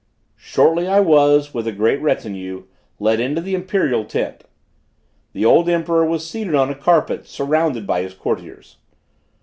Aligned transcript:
Shortly 0.39 0.87
I 0.87 0.99
was, 0.99 1.53
with 1.53 1.67
a 1.67 1.71
great 1.71 2.01
retinue, 2.01 2.63
led 2.97 3.19
into 3.19 3.39
the 3.39 3.53
imperial 3.53 4.03
tent. 4.03 4.45
The 5.33 5.45
old 5.45 5.69
emperor 5.69 6.03
was 6.03 6.27
seated 6.27 6.55
on 6.55 6.71
a 6.71 6.75
carpet 6.75 7.27
surrounded 7.27 7.85
by 7.85 8.01
his 8.01 8.15
courtiers. 8.15 8.77